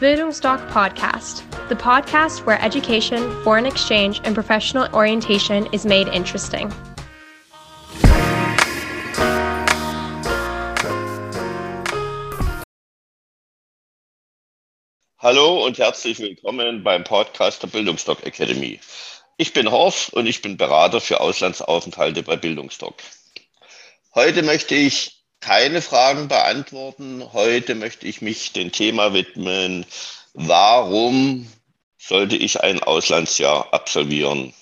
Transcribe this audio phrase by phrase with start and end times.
[0.00, 6.72] Bildungsdoc Podcast, the podcast where education, foreign exchange, and professional orientation is made interesting.
[15.18, 18.78] Hallo und herzlich willkommen beim Podcast der Bildungsdoc Academy.
[19.36, 22.94] Ich bin Horst und ich bin Berater für Auslandsaufenthalte bei Bildungsdoc.
[24.14, 27.32] Heute möchte ich keine Fragen beantworten.
[27.32, 29.86] Heute möchte ich mich dem Thema widmen,
[30.34, 31.50] warum
[31.98, 34.54] sollte ich ein Auslandsjahr absolvieren?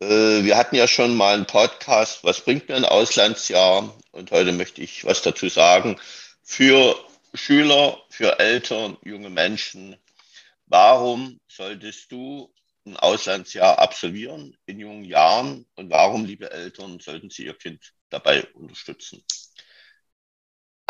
[0.00, 3.94] Äh, wir hatten ja schon mal einen Podcast, was bringt mir ein Auslandsjahr?
[4.12, 5.98] Und heute möchte ich was dazu sagen
[6.42, 6.96] für
[7.34, 9.96] Schüler, für Eltern, junge Menschen.
[10.66, 12.52] Warum solltest du
[12.86, 15.66] ein Auslandsjahr absolvieren in jungen Jahren?
[15.76, 19.22] Und warum, liebe Eltern, sollten Sie Ihr Kind dabei unterstützen?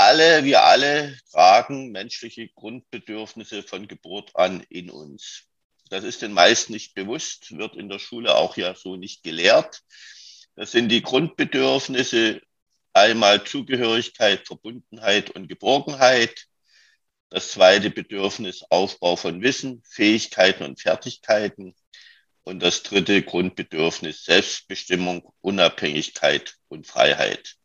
[0.07, 5.43] Alle, wir alle tragen menschliche Grundbedürfnisse von Geburt an in uns.
[5.91, 9.83] Das ist den meisten nicht bewusst, wird in der Schule auch ja so nicht gelehrt.
[10.55, 12.41] Das sind die Grundbedürfnisse
[12.93, 16.47] einmal Zugehörigkeit, Verbundenheit und Geborgenheit.
[17.29, 21.75] Das zweite Bedürfnis Aufbau von Wissen, Fähigkeiten und Fertigkeiten.
[22.45, 27.57] Und das dritte Grundbedürfnis Selbstbestimmung, Unabhängigkeit und Freiheit.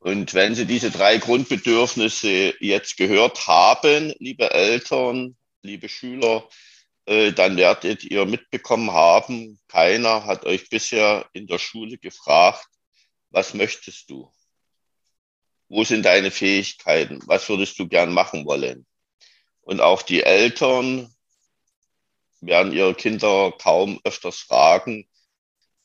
[0.00, 6.48] Und wenn Sie diese drei Grundbedürfnisse jetzt gehört haben, liebe Eltern, liebe Schüler,
[7.06, 12.66] äh, dann werdet ihr mitbekommen haben, keiner hat euch bisher in der Schule gefragt,
[13.30, 14.32] was möchtest du?
[15.68, 17.20] Wo sind deine Fähigkeiten?
[17.26, 18.86] Was würdest du gern machen wollen?
[19.62, 21.12] Und auch die Eltern
[22.40, 25.08] werden ihre Kinder kaum öfters fragen,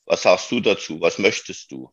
[0.06, 1.00] was sagst du dazu?
[1.00, 1.92] Was möchtest du?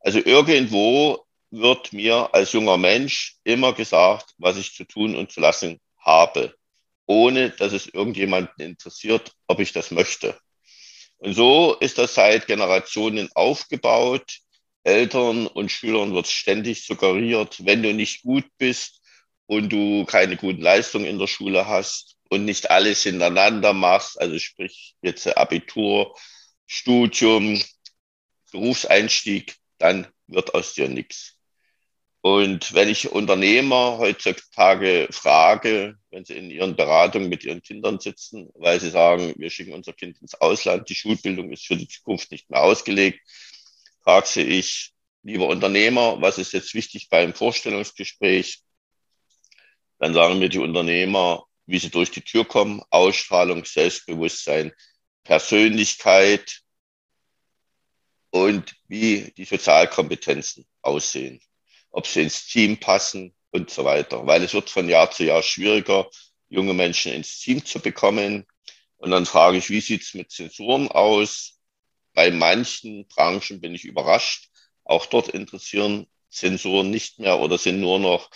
[0.00, 5.40] Also irgendwo wird mir als junger Mensch immer gesagt, was ich zu tun und zu
[5.40, 6.54] lassen habe,
[7.06, 10.38] ohne dass es irgendjemanden interessiert, ob ich das möchte.
[11.18, 14.38] Und so ist das seit Generationen aufgebaut.
[14.84, 19.00] Eltern und Schülern wird ständig suggeriert, wenn du nicht gut bist
[19.46, 24.38] und du keine guten Leistungen in der Schule hast und nicht alles hintereinander machst, also
[24.38, 26.16] sprich jetzt Abitur,
[26.66, 27.60] Studium,
[28.52, 31.35] Berufseinstieg, dann wird aus dir nichts.
[32.26, 38.50] Und wenn ich Unternehmer heutzutage frage, wenn sie in ihren Beratungen mit ihren Kindern sitzen,
[38.54, 42.32] weil sie sagen, wir schicken unser Kind ins Ausland, die Schulbildung ist für die Zukunft
[42.32, 43.20] nicht mehr ausgelegt,
[44.02, 44.92] frage sie ich,
[45.22, 48.60] lieber Unternehmer, was ist jetzt wichtig beim Vorstellungsgespräch?
[50.00, 54.72] Dann sagen mir die Unternehmer, wie sie durch die Tür kommen, Ausstrahlung, Selbstbewusstsein,
[55.22, 56.62] Persönlichkeit
[58.30, 61.40] und wie die Sozialkompetenzen aussehen
[61.96, 64.26] ob sie ins Team passen und so weiter.
[64.26, 66.06] Weil es wird von Jahr zu Jahr schwieriger,
[66.50, 68.46] junge Menschen ins Team zu bekommen.
[68.98, 71.58] Und dann frage ich, wie sieht's mit Zensuren aus?
[72.12, 74.50] Bei manchen Branchen bin ich überrascht.
[74.84, 78.28] Auch dort interessieren Zensuren nicht mehr oder sind nur noch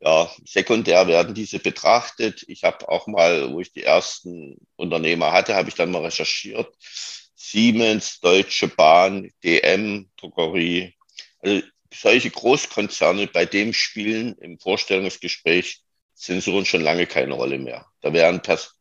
[0.00, 2.44] ja, sekundär werden diese betrachtet.
[2.48, 6.74] Ich habe auch mal, wo ich die ersten Unternehmer hatte, habe ich dann mal recherchiert.
[7.36, 10.96] Siemens, Deutsche Bahn, DM, Drogerie.
[11.38, 11.62] Also
[12.00, 15.82] solche Großkonzerne bei dem spielen im Vorstellungsgespräch
[16.14, 17.86] Zensuren schon lange keine Rolle mehr.
[18.00, 18.74] Da werden pers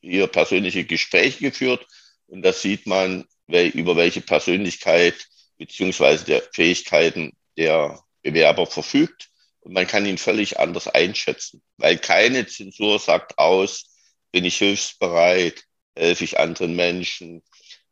[0.00, 1.86] hier persönliche Gespräche geführt
[2.26, 5.14] und da sieht man, über welche Persönlichkeit
[5.58, 9.28] beziehungsweise der Fähigkeiten der Bewerber verfügt
[9.60, 13.84] und man kann ihn völlig anders einschätzen, weil keine Zensur sagt aus,
[14.30, 17.42] bin ich hilfsbereit, helfe ich anderen Menschen,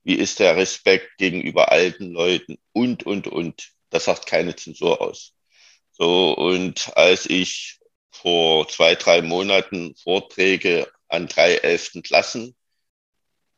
[0.02, 3.72] wie ist der Respekt gegenüber alten Leuten und, und, und.
[3.90, 5.34] Das sagt keine Zensur aus.
[5.92, 7.78] So, und als ich
[8.10, 12.56] vor zwei, drei Monaten Vorträge an drei elften Klassen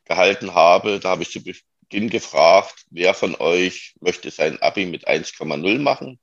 [0.04, 5.06] gehalten habe, da habe ich zu Beginn gefragt, wer von euch möchte sein Abi mit
[5.06, 6.18] 1,0 machen?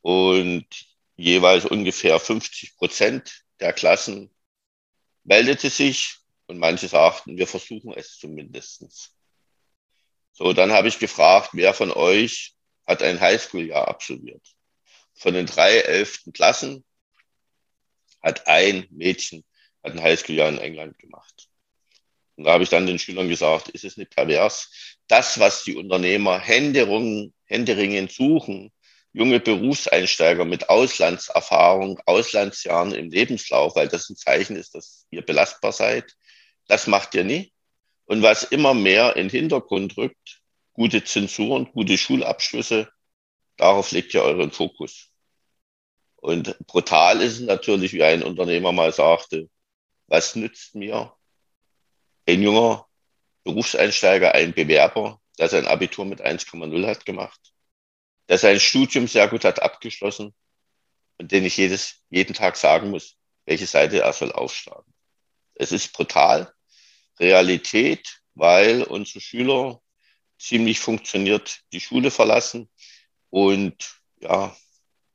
[0.00, 0.66] Und
[1.16, 4.30] jeweils ungefähr 50 Prozent der Klassen
[5.24, 6.16] meldete sich
[6.46, 9.14] und manche sagten, wir versuchen es zumindestens.
[10.32, 12.54] So, dann habe ich gefragt, wer von euch
[12.86, 14.46] hat ein Highschool-Jahr absolviert.
[15.14, 16.84] Von den drei elften Klassen
[18.22, 19.44] hat ein Mädchen
[19.82, 21.48] hat ein Highschool-Jahr in England gemacht.
[22.36, 24.96] Und da habe ich dann den Schülern gesagt, ist es nicht pervers?
[25.08, 28.72] Das, was die Unternehmer händeringend suchen,
[29.12, 35.72] junge Berufseinsteiger mit Auslandserfahrung, Auslandsjahren im Lebenslauf, weil das ein Zeichen ist, dass ihr belastbar
[35.72, 36.14] seid,
[36.66, 37.52] das macht ihr nie.
[38.04, 40.39] Und was immer mehr in den Hintergrund rückt,
[40.72, 42.90] gute Zensuren, gute Schulabschlüsse.
[43.56, 45.10] Darauf legt ihr euren Fokus.
[46.16, 49.48] Und brutal ist es natürlich, wie ein Unternehmer mal sagte,
[50.06, 51.14] was nützt mir
[52.26, 52.86] ein junger
[53.44, 57.40] Berufseinsteiger, ein Bewerber, der sein Abitur mit 1,0 hat gemacht,
[58.28, 60.34] der sein Studium sehr gut hat abgeschlossen
[61.18, 64.92] und den ich jedes, jeden Tag sagen muss, welche Seite er soll aufschlagen.
[65.54, 66.52] Es ist brutal.
[67.18, 69.80] Realität, weil unsere Schüler
[70.40, 72.68] ziemlich funktioniert die Schule verlassen
[73.28, 73.76] und
[74.20, 74.56] ja,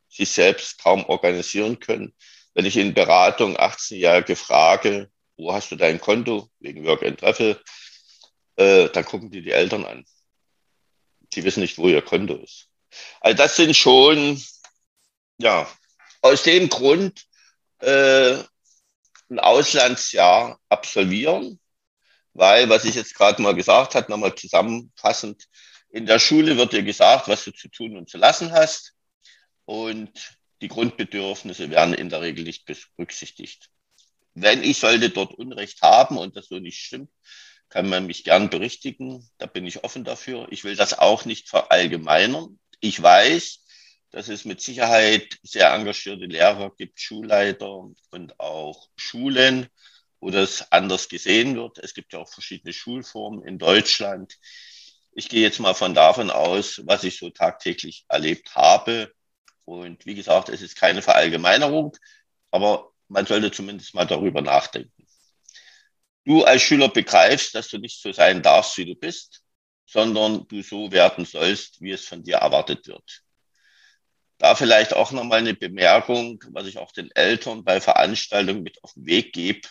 [0.10, 2.14] sich selbst kaum organisieren können.
[2.54, 7.62] Wenn ich in Beratung 18-Jährige frage, wo hast du dein Konto wegen Work and Travel,
[8.56, 10.06] äh, dann gucken die die Eltern an.
[11.34, 12.70] Die wissen nicht, wo ihr Konto ist.
[13.20, 14.42] Also das sind schon,
[15.38, 15.68] ja,
[16.22, 17.26] aus dem Grund
[17.80, 18.38] äh,
[19.30, 21.60] ein Auslandsjahr absolvieren,
[22.36, 25.46] weil, was ich jetzt gerade mal gesagt habe, nochmal zusammenfassend,
[25.90, 28.94] in der Schule wird dir gesagt, was du zu tun und zu lassen hast
[29.64, 33.70] und die Grundbedürfnisse werden in der Regel nicht berücksichtigt.
[34.34, 37.10] Wenn ich sollte dort Unrecht haben und das so nicht stimmt,
[37.70, 39.28] kann man mich gern berichtigen.
[39.38, 40.48] Da bin ich offen dafür.
[40.52, 42.60] Ich will das auch nicht verallgemeinern.
[42.82, 43.64] Ich weiß,
[44.12, 49.70] dass es mit Sicherheit sehr engagierte Lehrer gibt, Schulleiter und auch Schulen,
[50.26, 51.78] wo das anders gesehen wird.
[51.78, 54.40] Es gibt ja auch verschiedene Schulformen in Deutschland.
[55.12, 59.14] Ich gehe jetzt mal von davon aus, was ich so tagtäglich erlebt habe.
[59.66, 61.96] Und wie gesagt, es ist keine Verallgemeinerung,
[62.50, 65.06] aber man sollte zumindest mal darüber nachdenken.
[66.24, 69.44] Du als Schüler begreifst, dass du nicht so sein darfst, wie du bist,
[69.86, 73.22] sondern du so werden sollst, wie es von dir erwartet wird.
[74.40, 78.94] Da vielleicht auch nochmal eine Bemerkung, was ich auch den Eltern bei Veranstaltungen mit auf
[78.94, 79.62] den Weg gebe.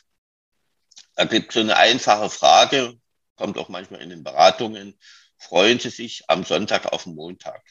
[1.15, 2.99] Da gibt es so eine einfache Frage,
[3.37, 4.99] kommt auch manchmal in den Beratungen.
[5.39, 7.63] Freuen Sie sich am Sonntag auf den Montag?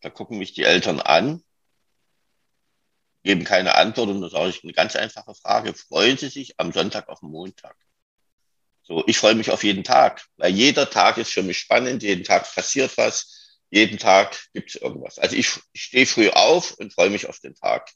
[0.00, 1.42] Da gucken mich die Eltern an,
[3.22, 5.74] geben keine Antwort und dann sage ich eine ganz einfache Frage.
[5.74, 7.76] Freuen Sie sich am Sonntag auf den Montag?
[8.82, 12.24] So, ich freue mich auf jeden Tag, weil jeder Tag ist für mich spannend, jeden
[12.24, 13.42] Tag passiert was
[13.72, 15.18] jeden Tag gibt es irgendwas.
[15.18, 17.90] Also ich, ich stehe früh auf und freue mich auf den Tag.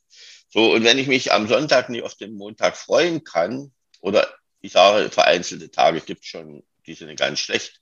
[0.48, 4.72] So, und wenn ich mich am Sonntag nicht auf den Montag freuen kann, oder ich
[4.72, 7.80] sage, vereinzelte Tage gibt es schon, die sind ganz schlecht,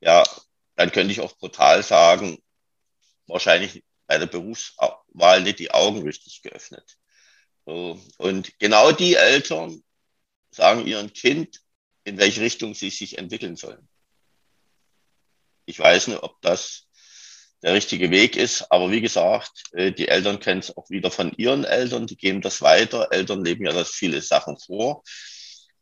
[0.00, 0.22] ja,
[0.76, 2.38] dann könnte ich auch brutal sagen,
[3.26, 6.96] wahrscheinlich bei der Berufswahl nicht die Augen richtig geöffnet.
[7.64, 9.82] So, und genau die Eltern
[10.50, 11.60] sagen ihrem Kind,
[12.04, 13.88] in welche Richtung sie sich entwickeln sollen.
[15.64, 16.86] Ich weiß nicht, ob das
[17.62, 18.70] der richtige Weg ist.
[18.70, 22.40] Aber wie gesagt, äh, die Eltern kennen es auch wieder von ihren Eltern, die geben
[22.40, 23.08] das weiter.
[23.10, 25.02] Eltern leben ja das viele Sachen vor.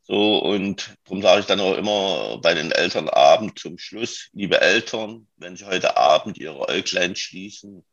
[0.07, 5.27] So, und darum sage ich dann auch immer bei den Elternabend zum Schluss, liebe Eltern,
[5.37, 7.85] wenn Sie heute Abend Ihre Äuglein schließen,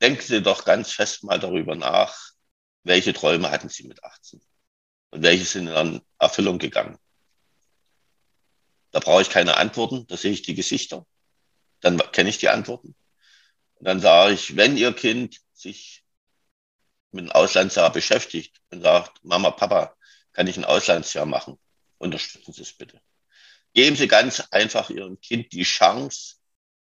[0.00, 2.16] denken Sie doch ganz fest mal darüber nach,
[2.84, 4.40] welche Träume hatten Sie mit 18
[5.10, 6.98] und welche sind in Erfüllung gegangen.
[8.92, 11.04] Da brauche ich keine Antworten, da sehe ich die Gesichter
[11.84, 12.96] dann kenne ich die Antworten.
[13.74, 16.02] Und dann sage ich, wenn Ihr Kind sich
[17.12, 19.94] mit einem Auslandsjahr beschäftigt und sagt, Mama, Papa,
[20.34, 21.58] kann ich ein Auslandsjahr machen?
[21.96, 23.00] Unterstützen Sie es bitte.
[23.72, 26.34] Geben Sie ganz einfach Ihrem Kind die Chance,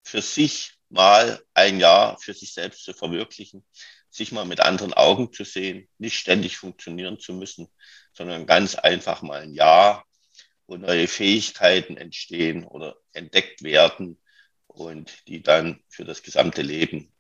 [0.04, 3.64] für sich mal ein Jahr für sich selbst zu verwirklichen,
[4.10, 7.68] sich mal mit anderen Augen zu sehen, nicht ständig funktionieren zu müssen,
[8.14, 10.06] sondern ganz einfach mal ein Jahr,
[10.66, 14.18] wo neue Fähigkeiten entstehen oder entdeckt werden,
[14.74, 17.12] und die dann für das gesamte Leben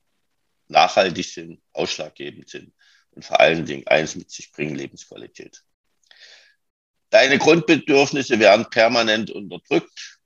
[0.67, 2.74] nachhaltig sind, ausschlaggebend sind
[3.12, 5.63] und vor allen Dingen eins mit sich bringen, Lebensqualität.
[7.12, 10.20] Deine Grundbedürfnisse werden permanent unterdrückt.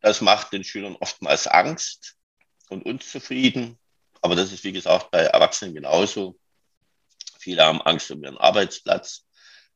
[0.00, 2.16] Das macht den Schülern oftmals Angst
[2.68, 3.78] und unzufrieden.
[4.20, 6.36] Aber das ist, wie gesagt, bei Erwachsenen genauso.
[7.38, 9.26] Viele haben Angst um ihren Arbeitsplatz.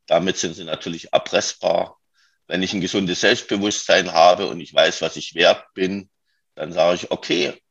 [0.07, 2.01] Damit sind sie natürlich erpressbar.
[2.49, 6.11] Wenn ich ein gesundes Selbstbewusstsein habe und ich weiß, was ich wert bin,
[6.57, 7.63] dann sage ich, okay,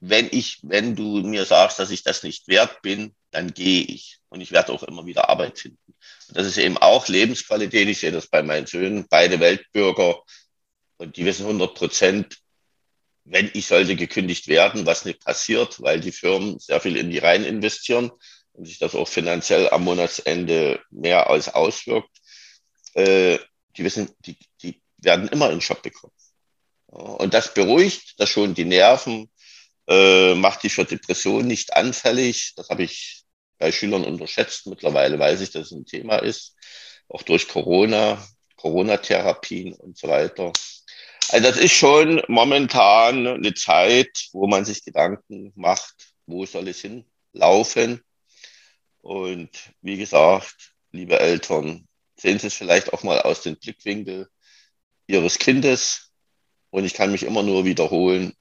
[0.00, 4.18] wenn ich, wenn du mir sagst, dass ich das nicht wert bin, dann gehe ich.
[4.28, 5.94] Und ich werde auch immer wieder Arbeit finden.
[6.28, 7.88] Und das ist eben auch Lebensqualität.
[7.88, 10.22] Ich sehe das bei meinen Söhnen, beide Weltbürger.
[10.96, 12.38] Und die wissen 100 Prozent,
[13.24, 17.18] wenn ich sollte gekündigt werden, was nicht passiert, weil die Firmen sehr viel in die
[17.18, 18.10] rein investieren
[18.52, 22.10] und sich das auch finanziell am Monatsende mehr als auswirkt.
[22.94, 23.38] Äh,
[23.76, 26.12] die wissen, die, die werden immer einen Job bekommen.
[26.86, 29.30] Und das beruhigt, das schont die Nerven,
[29.90, 32.52] äh, macht die für Depressionen nicht anfällig.
[32.56, 33.24] Das habe ich
[33.58, 34.66] bei Schülern unterschätzt.
[34.66, 36.54] Mittlerweile weiß ich, dass es ein Thema ist,
[37.08, 38.24] auch durch Corona,
[38.56, 40.52] Corona-Therapien und so weiter.
[41.30, 45.94] Also das ist schon momentan eine Zeit, wo man sich Gedanken macht,
[46.26, 48.02] wo soll es hinlaufen.
[49.02, 49.50] Und
[49.82, 54.28] wie gesagt, liebe Eltern, sehen Sie es vielleicht auch mal aus dem Blickwinkel
[55.06, 56.12] Ihres Kindes.
[56.70, 58.34] Und ich kann mich immer nur wiederholen,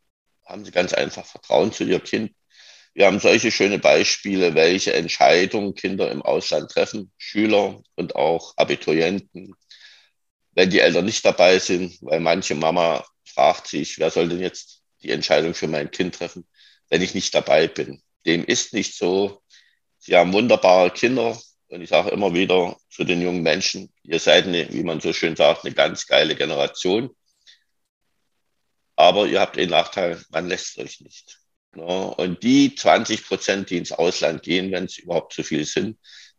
[0.49, 2.33] haben Sie ganz einfach Vertrauen zu Ihr Kind.
[2.93, 9.53] Wir haben solche schöne Beispiele, welche Entscheidungen Kinder im Ausland treffen, Schüler und auch Abiturienten,
[10.53, 14.81] wenn die Eltern nicht dabei sind, weil manche Mama fragt sich, wer soll denn jetzt
[15.03, 16.45] die Entscheidung für mein Kind treffen,
[16.89, 18.01] wenn ich nicht dabei bin.
[18.25, 19.41] Dem ist nicht so.
[19.99, 24.45] Sie haben wunderbare Kinder und ich sage immer wieder zu den jungen Menschen, ihr seid,
[24.45, 27.11] eine, wie man so schön sagt, eine ganz geile Generation.
[28.99, 31.39] Aber ihr habt den Nachteil, man lässt euch nicht.
[31.73, 35.97] Ja, und die 20 Prozent, die ins Ausland gehen, wenn es überhaupt so viel sind,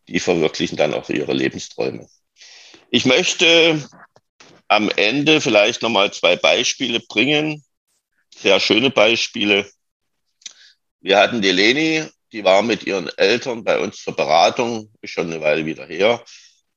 [0.09, 2.07] die verwirklichen dann auch ihre Lebensträume.
[2.91, 3.83] Ich möchte
[4.69, 7.65] am Ende vielleicht nochmal zwei Beispiele bringen,
[8.37, 9.67] sehr schöne Beispiele.
[11.01, 15.33] Wir hatten die Leni, die war mit ihren Eltern bei uns zur Beratung, ist schon
[15.33, 16.23] eine Weile wieder her.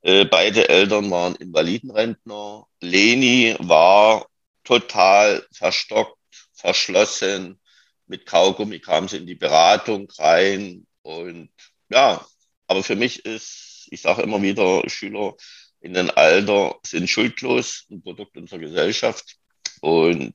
[0.02, 2.68] Äh, beide Eltern waren Invalidenrentner.
[2.80, 4.28] Leni war
[4.64, 6.18] total verstockt,
[6.54, 7.60] verschlossen.
[8.08, 10.88] Mit Kaugummi kam sie in die Beratung rein.
[11.02, 11.50] Und
[11.90, 12.26] ja,
[12.68, 15.36] aber für mich ist, ich sage immer wieder, Schüler
[15.82, 19.36] in den Alter sind schuldlos, ein Produkt unserer Gesellschaft.
[19.82, 20.34] Und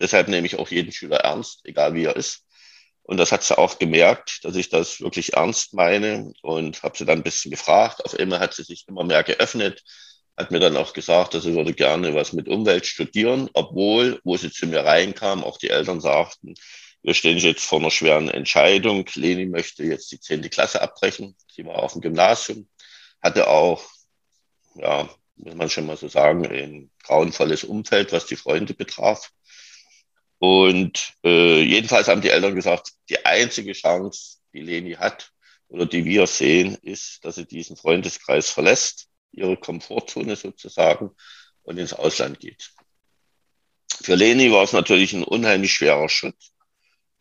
[0.00, 2.44] deshalb nehme ich auch jeden Schüler ernst, egal wie er ist.
[3.04, 7.04] Und das hat sie auch gemerkt, dass ich das wirklich ernst meine und habe sie
[7.04, 8.04] dann ein bisschen gefragt.
[8.04, 9.82] Auf einmal hat sie sich immer mehr geöffnet,
[10.42, 14.36] hat mir dann auch gesagt, dass sie würde gerne was mit Umwelt studieren, obwohl, wo
[14.36, 16.54] sie zu mir reinkam, auch die Eltern sagten,
[17.02, 19.04] wir stehen jetzt vor einer schweren Entscheidung.
[19.14, 21.36] Leni möchte jetzt die zehnte Klasse abbrechen.
[21.50, 22.68] Sie war auf dem Gymnasium,
[23.20, 23.84] hatte auch,
[24.74, 29.30] ja, muss man schon mal so sagen, ein grauenvolles Umfeld, was die Freunde betraf.
[30.38, 35.30] Und äh, jedenfalls haben die Eltern gesagt, die einzige Chance, die Leni hat
[35.68, 41.10] oder die wir sehen, ist, dass sie diesen Freundeskreis verlässt, ihre Komfortzone sozusagen
[41.62, 42.72] und ins Ausland geht.
[44.02, 46.36] Für Leni war es natürlich ein unheimlich schwerer Schritt.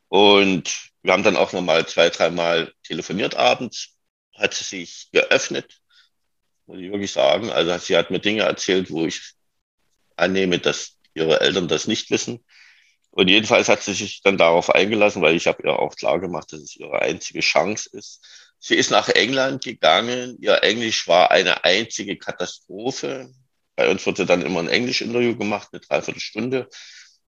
[0.07, 3.95] Und wir haben dann auch nochmal zwei, dreimal telefoniert abends,
[4.35, 5.79] hat sie sich geöffnet,
[6.65, 7.49] muss ich wirklich sagen.
[7.49, 9.33] Also sie hat mir Dinge erzählt, wo ich
[10.15, 12.43] annehme, dass ihre Eltern das nicht wissen.
[13.11, 16.53] Und jedenfalls hat sie sich dann darauf eingelassen, weil ich habe ihr auch klar gemacht,
[16.53, 18.25] dass es ihre einzige Chance ist.
[18.63, 20.37] Sie ist nach England gegangen.
[20.39, 23.33] Ihr Englisch war eine einzige Katastrophe.
[23.75, 26.69] Bei uns wurde dann immer ein Englisch-Interview gemacht, eine Dreiviertelstunde.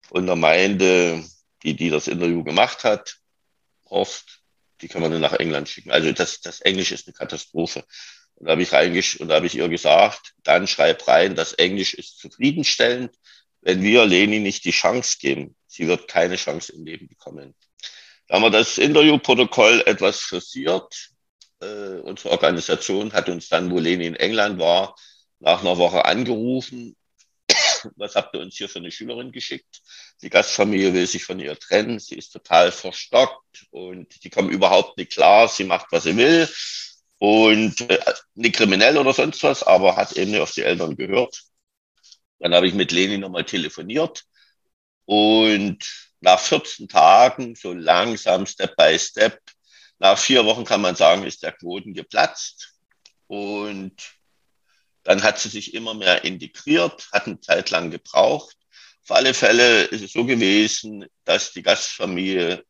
[0.08, 1.22] Und da meinte
[1.62, 3.18] die, die das Interview gemacht hat,
[3.90, 4.40] Horst,
[4.80, 5.90] die kann man dann nach England schicken.
[5.90, 7.84] Also das, das Englisch ist eine Katastrophe.
[8.36, 11.52] Und da habe ich reingesch und da habe ich ihr gesagt, dann schreib rein, das
[11.52, 13.14] Englisch ist zufriedenstellend.
[13.60, 17.54] Wenn wir Leni nicht die Chance geben, sie wird keine Chance im Leben bekommen.
[18.28, 21.10] Da haben wir das Interviewprotokoll etwas frisiert.
[21.60, 24.94] Äh, unsere Organisation hat uns dann, wo Leni in England war,
[25.40, 26.96] nach einer Woche angerufen.
[27.96, 29.82] Was habt ihr uns hier für eine Schülerin geschickt?
[30.22, 31.98] Die Gastfamilie will sich von ihr trennen.
[31.98, 35.48] Sie ist total verstockt und die kommen überhaupt nicht klar.
[35.48, 36.48] Sie macht, was sie will
[37.18, 37.98] und äh,
[38.34, 41.42] nicht kriminell oder sonst was, aber hat eben nicht auf die Eltern gehört.
[42.38, 44.24] Dann habe ich mit Leni nochmal telefoniert
[45.04, 45.78] und
[46.20, 49.40] nach 14 Tagen, so langsam, Step by Step,
[49.98, 52.74] nach vier Wochen kann man sagen, ist der Quoten geplatzt.
[53.26, 53.94] Und
[55.02, 58.56] dann hat sie sich immer mehr integriert, hat eine Zeit lang gebraucht.
[59.04, 62.64] Auf alle Fälle ist es so gewesen, dass die Gastfamilie,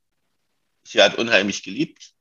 [0.85, 2.13] sie hat unheimlich geliebt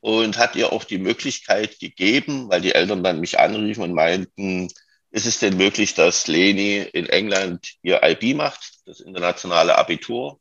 [0.00, 4.68] und hat ihr auch die Möglichkeit gegeben, weil die Eltern dann mich anriefen und meinten,
[5.10, 10.40] ist es denn möglich, dass Leni in England ihr IB macht, das internationale Abitur?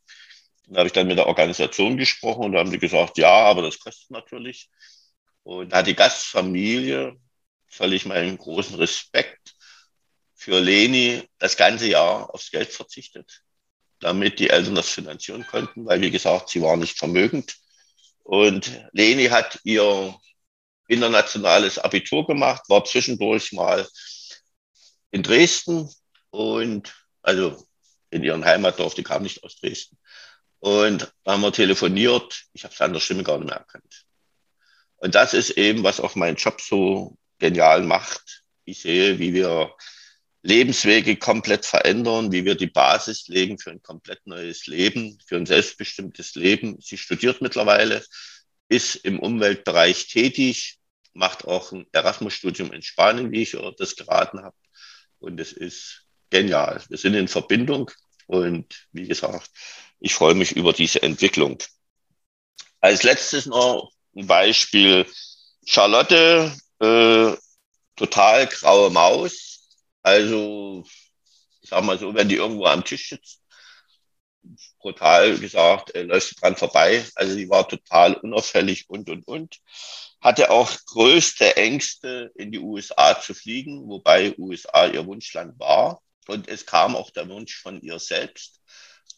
[0.67, 3.61] Da habe ich dann mit der Organisation gesprochen und da haben sie gesagt, ja, aber
[3.61, 4.69] das kostet natürlich.
[5.43, 7.15] Und da hat die Gastfamilie,
[7.67, 9.55] völlig meinen großen Respekt,
[10.33, 13.41] für Leni das ganze Jahr aufs Geld verzichtet,
[13.99, 17.55] damit die Eltern das finanzieren konnten, weil, wie gesagt, sie war nicht vermögend.
[18.23, 20.15] Und Leni hat ihr
[20.87, 23.87] internationales Abitur gemacht, war zwischendurch mal
[25.11, 25.89] in Dresden
[26.31, 27.65] und also
[28.09, 29.97] in ihrem Heimatdorf, die kam nicht aus Dresden.
[30.65, 32.45] Und da haben wir telefoniert.
[32.53, 34.03] Ich habe der Stimme gar nicht mehr erkannt.
[34.95, 38.41] Und das ist eben, was auch meinen Job so genial macht.
[38.63, 39.75] Ich sehe, wie wir
[40.41, 45.45] Lebenswege komplett verändern, wie wir die Basis legen für ein komplett neues Leben, für ein
[45.45, 46.79] selbstbestimmtes Leben.
[46.81, 48.03] Sie studiert mittlerweile,
[48.67, 50.79] ist im Umweltbereich tätig,
[51.13, 54.57] macht auch ein Erasmus-Studium in Spanien, wie ich das geraten habe.
[55.19, 56.81] Und es ist genial.
[56.89, 57.91] Wir sind in Verbindung
[58.25, 59.51] und wie gesagt,
[59.99, 61.57] ich freue mich über diese Entwicklung.
[62.81, 65.05] Als letztes noch ein Beispiel.
[65.65, 67.35] Charlotte, äh,
[67.95, 69.67] total graue Maus.
[70.03, 70.83] Also,
[71.61, 73.41] ich sag mal so, wenn die irgendwo am Tisch sitzt,
[74.79, 77.03] brutal gesagt, äh, läuft dran vorbei.
[77.15, 79.59] Also die war total unauffällig und, und, und.
[80.21, 86.01] Hatte auch größte Ängste, in die USA zu fliegen, wobei USA ihr Wunschland war.
[86.27, 88.61] Und es kam auch der Wunsch von ihr selbst,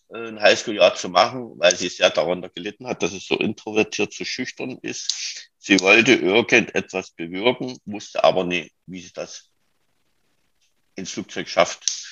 [0.09, 4.23] ein Highschool-Jahr zu machen, weil sie sehr darunter gelitten hat, dass es so introvertiert, so
[4.23, 5.51] schüchtern ist.
[5.57, 9.49] Sie wollte irgendetwas bewirken, wusste aber nicht, wie sie das
[10.95, 12.07] ins Flugzeug schafft.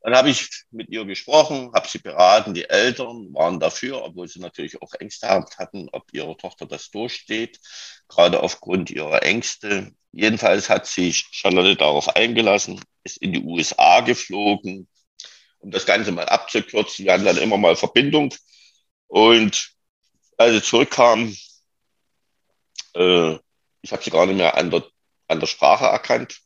[0.00, 2.54] Dann habe ich mit ihr gesprochen, habe sie beraten.
[2.54, 7.58] Die Eltern waren dafür, obwohl sie natürlich auch Ängste hatten, ob ihre Tochter das durchsteht,
[8.06, 9.92] gerade aufgrund ihrer Ängste.
[10.12, 14.88] Jedenfalls hat sich Charlotte darauf eingelassen, ist in die USA geflogen,
[15.58, 17.04] um das Ganze mal abzukürzen.
[17.04, 18.34] Wir hatten dann immer mal Verbindung.
[19.06, 19.70] Und
[20.36, 21.34] als sie zurückkam,
[22.94, 23.38] äh,
[23.82, 24.84] ich habe sie gar nicht mehr an der,
[25.28, 26.40] an der Sprache erkannt.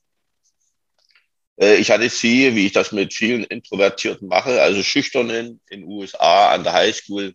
[1.60, 5.88] Äh, ich hatte sie, wie ich das mit vielen Introvertierten mache, also Schüchternen in den
[5.88, 7.34] USA an der Highschool,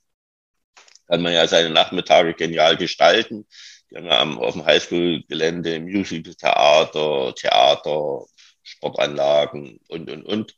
[1.08, 3.48] kann man ja seine Nachmittage genial gestalten.
[3.90, 8.26] Die haben ja auf dem Highschool-Gelände Musical-Theater, Theater,
[8.64, 10.56] Sportanlagen und, und, und.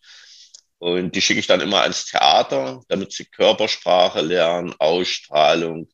[0.79, 5.89] Und die schicke ich dann immer ans Theater, damit sie Körpersprache lernen, Ausstrahlung,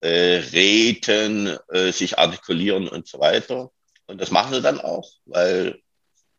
[0.00, 3.70] äh, reden, äh, sich artikulieren und so weiter.
[4.06, 5.80] Und das machen sie dann auch, weil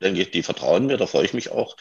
[0.01, 1.75] denke ich, die vertrauen mir, da freue ich mich auch.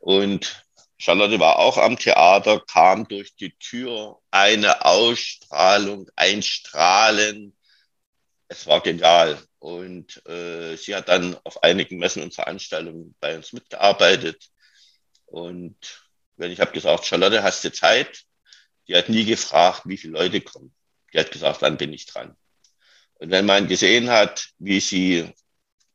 [0.00, 0.64] Und
[0.98, 7.56] Charlotte war auch am Theater, kam durch die Tür, eine Ausstrahlung, ein Strahlen.
[8.48, 9.38] Es war genial.
[9.60, 14.50] Und äh, sie hat dann auf einigen Messen und Veranstaltungen bei uns mitgearbeitet.
[15.30, 15.76] Und
[16.36, 18.24] wenn ich habe gesagt, Charlotte, hast du Zeit?
[18.86, 20.74] Die hat nie gefragt, wie viele Leute kommen.
[21.12, 22.36] Die hat gesagt, wann bin ich dran?
[23.14, 25.32] Und wenn man gesehen hat, wie sie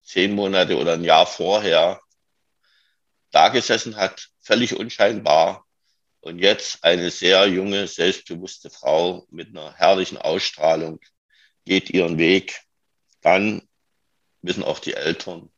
[0.04, 2.02] zehn Monate oder ein Jahr vorher
[3.32, 5.66] da gesessen hat, völlig unscheinbar.
[6.20, 11.00] Und jetzt eine sehr junge, selbstbewusste Frau mit einer herrlichen Ausstrahlung
[11.66, 12.62] geht ihren Weg.
[13.22, 13.68] Dann
[14.42, 15.50] wissen auch die Eltern.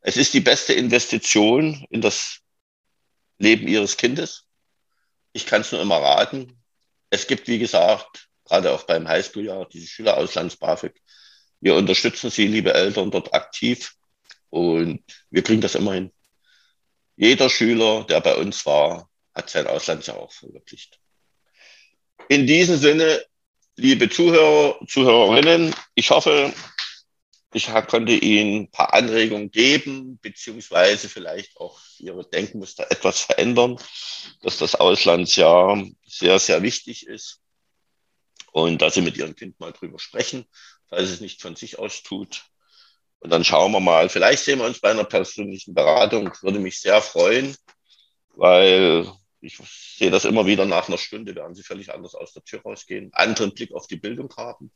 [0.00, 2.40] Es ist die beste Investition in das
[3.38, 4.44] Leben ihres Kindes.
[5.32, 6.60] Ich kann es nur immer raten.
[7.10, 10.94] Es gibt, wie gesagt, gerade auch beim Highschool-Jahr, diese Schülerauslands-BAföG.
[11.60, 13.94] Wir unterstützen Sie, liebe Eltern, dort aktiv
[14.50, 16.12] und wir kriegen das immer hin.
[17.16, 20.98] Jeder Schüler, der bei uns war, hat sein Auslandsjahr auch verwirklicht.
[22.28, 23.24] In diesem Sinne,
[23.76, 26.52] liebe Zuhörer, Zuhörerinnen, ich hoffe,
[27.52, 33.78] ich konnte Ihnen ein paar Anregungen geben, beziehungsweise vielleicht auch Ihre Denkmuster etwas verändern,
[34.42, 37.40] dass das Auslandsjahr sehr, sehr wichtig ist
[38.52, 40.46] und dass Sie mit Ihrem Kind mal drüber sprechen,
[40.88, 42.44] falls es nicht von sich aus tut.
[43.20, 44.08] Und dann schauen wir mal.
[44.08, 46.30] Vielleicht sehen wir uns bei einer persönlichen Beratung.
[46.42, 47.56] Würde mich sehr freuen,
[48.36, 52.44] weil ich sehe das immer wieder nach einer Stunde, werden Sie völlig anders aus der
[52.44, 54.70] Tür rausgehen, anderen Blick auf die Bildung haben.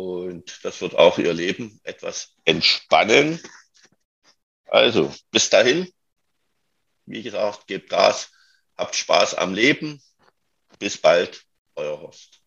[0.00, 3.38] Und das wird auch Ihr Leben etwas entspannen.
[4.64, 5.92] Also, bis dahin,
[7.04, 8.30] wie gesagt, gebt Gas,
[8.78, 10.02] habt Spaß am Leben.
[10.78, 12.39] Bis bald, euer Horst.